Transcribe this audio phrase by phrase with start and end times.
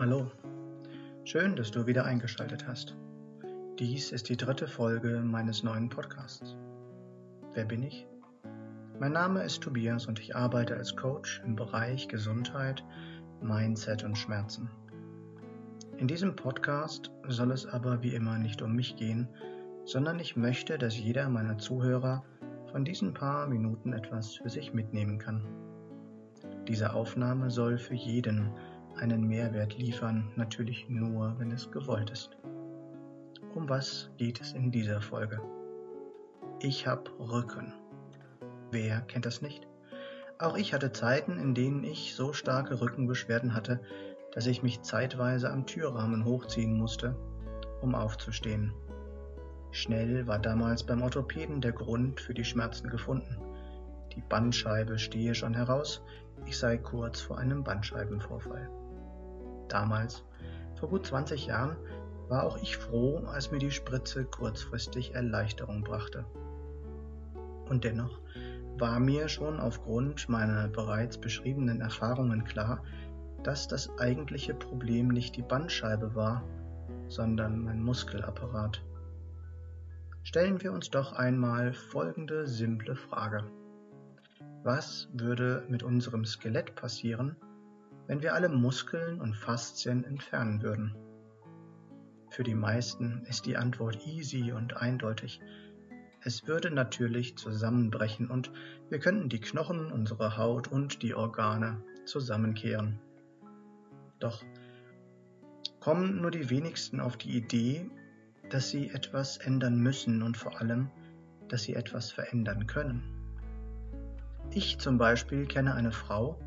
[0.00, 0.30] Hallo,
[1.24, 2.96] schön, dass du wieder eingeschaltet hast.
[3.80, 6.56] Dies ist die dritte Folge meines neuen Podcasts.
[7.54, 8.06] Wer bin ich?
[9.00, 12.84] Mein Name ist Tobias und ich arbeite als Coach im Bereich Gesundheit,
[13.42, 14.70] Mindset und Schmerzen.
[15.96, 19.26] In diesem Podcast soll es aber wie immer nicht um mich gehen,
[19.84, 22.22] sondern ich möchte, dass jeder meiner Zuhörer
[22.70, 25.44] von diesen paar Minuten etwas für sich mitnehmen kann.
[26.68, 28.52] Diese Aufnahme soll für jeden
[28.98, 32.36] einen Mehrwert liefern, natürlich nur, wenn es gewollt ist.
[33.54, 35.40] Um was geht es in dieser Folge?
[36.60, 37.72] Ich hab Rücken.
[38.70, 39.66] Wer kennt das nicht?
[40.38, 43.80] Auch ich hatte Zeiten, in denen ich so starke Rückenbeschwerden hatte,
[44.32, 47.16] dass ich mich zeitweise am Türrahmen hochziehen musste,
[47.80, 48.72] um aufzustehen.
[49.70, 53.36] Schnell war damals beim Orthopäden der Grund für die Schmerzen gefunden.
[54.14, 56.02] Die Bandscheibe stehe schon heraus,
[56.46, 58.68] ich sei kurz vor einem Bandscheibenvorfall.
[59.68, 60.24] Damals,
[60.76, 61.76] vor gut 20 Jahren,
[62.28, 66.24] war auch ich froh, als mir die Spritze kurzfristig Erleichterung brachte.
[67.68, 68.20] Und dennoch
[68.78, 72.82] war mir schon aufgrund meiner bereits beschriebenen Erfahrungen klar,
[73.42, 76.44] dass das eigentliche Problem nicht die Bandscheibe war,
[77.08, 78.82] sondern mein Muskelapparat.
[80.22, 83.44] Stellen wir uns doch einmal folgende simple Frage.
[84.62, 87.36] Was würde mit unserem Skelett passieren,
[88.08, 90.96] wenn wir alle Muskeln und Faszien entfernen würden?
[92.30, 95.40] Für die meisten ist die Antwort easy und eindeutig.
[96.22, 98.50] Es würde natürlich zusammenbrechen und
[98.88, 102.98] wir könnten die Knochen, unsere Haut und die Organe zusammenkehren.
[104.18, 104.42] Doch
[105.80, 107.90] kommen nur die wenigsten auf die Idee,
[108.50, 110.90] dass sie etwas ändern müssen und vor allem,
[111.48, 113.02] dass sie etwas verändern können.
[114.50, 116.40] Ich zum Beispiel kenne eine Frau,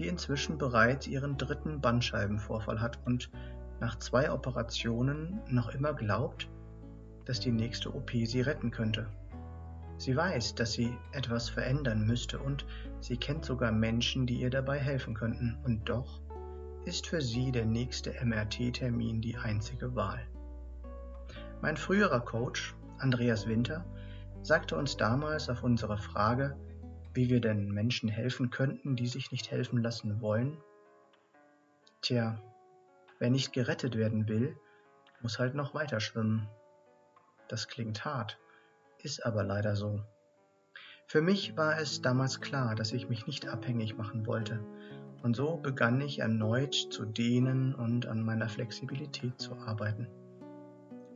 [0.00, 3.30] die inzwischen bereits ihren dritten Bandscheibenvorfall hat und
[3.80, 6.48] nach zwei Operationen noch immer glaubt,
[7.26, 9.08] dass die nächste OP sie retten könnte.
[9.98, 12.64] Sie weiß, dass sie etwas verändern müsste und
[13.00, 15.58] sie kennt sogar Menschen, die ihr dabei helfen könnten.
[15.64, 16.22] Und doch
[16.86, 20.26] ist für sie der nächste MRT-Termin die einzige Wahl.
[21.60, 23.84] Mein früherer Coach, Andreas Winter,
[24.42, 26.56] sagte uns damals auf unsere Frage,
[27.14, 30.56] wie wir denn Menschen helfen könnten, die sich nicht helfen lassen wollen.
[32.02, 32.40] Tja,
[33.18, 34.56] wer nicht gerettet werden will,
[35.20, 36.48] muss halt noch weiter schwimmen.
[37.48, 38.38] Das klingt hart,
[39.02, 40.00] ist aber leider so.
[41.06, 44.64] Für mich war es damals klar, dass ich mich nicht abhängig machen wollte,
[45.22, 50.06] und so begann ich erneut zu dehnen und an meiner Flexibilität zu arbeiten.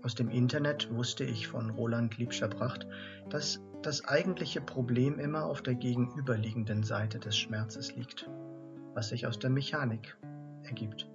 [0.04, 2.86] Aus dem Internet wusste ich von Roland Liebscher-Bracht,
[3.30, 8.28] dass das eigentliche Problem immer auf der gegenüberliegenden Seite des Schmerzes liegt,
[8.92, 10.18] was sich aus der Mechanik
[10.62, 11.08] ergibt.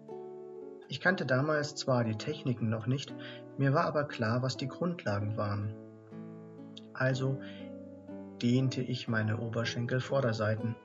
[0.87, 3.13] Ich kannte damals zwar die Techniken noch nicht,
[3.59, 5.75] mir war aber klar, was die Grundlagen waren.
[6.93, 7.39] Also
[8.41, 10.75] dehnte ich meine Oberschenkelvorderseiten,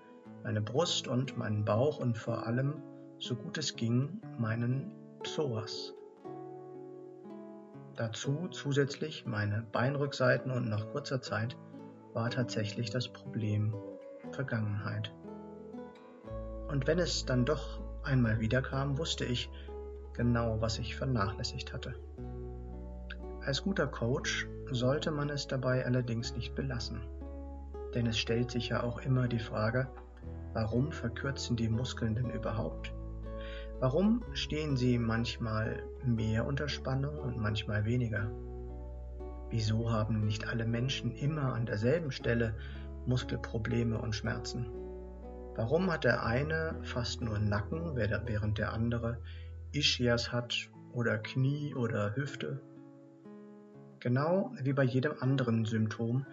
[0.43, 2.83] meine Brust und meinen Bauch und vor allem,
[3.19, 5.95] so gut es ging, meinen Psoas.
[7.97, 11.57] Dazu zusätzlich meine Beinrückseiten und nach kurzer Zeit
[12.13, 13.73] war tatsächlich das Problem
[14.33, 15.13] Vergangenheit.
[16.69, 19.49] Und wenn es dann doch einmal wiederkam, wusste ich
[20.13, 21.95] genau, was ich vernachlässigt hatte.
[23.43, 27.01] Als guter Coach sollte man es dabei allerdings nicht belassen.
[27.95, 29.89] Denn es stellt sich ja auch immer die Frage,
[30.53, 32.93] warum verkürzen die Muskeln denn überhaupt?
[33.81, 38.31] Warum stehen sie manchmal mehr unter Spannung und manchmal weniger?
[39.51, 42.55] Wieso haben nicht alle Menschen immer an derselben Stelle
[43.07, 44.67] Muskelprobleme und Schmerzen?
[45.57, 49.19] Warum hat der eine fast nur Nacken, während der andere
[49.73, 52.61] Ischias hat oder Knie oder Hüfte?
[54.01, 56.27] Genau wie bei jedem anderen Symptom